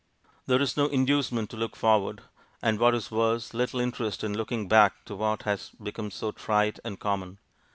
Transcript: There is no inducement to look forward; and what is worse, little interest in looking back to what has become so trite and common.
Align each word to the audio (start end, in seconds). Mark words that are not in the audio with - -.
There 0.47 0.59
is 0.59 0.75
no 0.77 0.87
inducement 0.87 1.51
to 1.51 1.57
look 1.57 1.75
forward; 1.75 2.21
and 2.59 2.79
what 2.79 2.95
is 2.95 3.11
worse, 3.11 3.53
little 3.53 3.79
interest 3.79 4.23
in 4.23 4.35
looking 4.35 4.67
back 4.67 5.05
to 5.05 5.15
what 5.15 5.43
has 5.43 5.73
become 5.79 6.09
so 6.09 6.31
trite 6.31 6.79
and 6.83 6.99
common. 6.99 7.37